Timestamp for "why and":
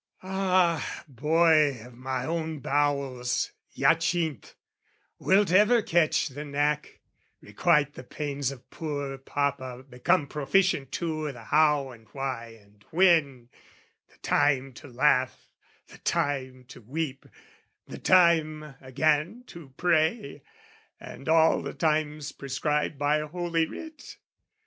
12.13-12.83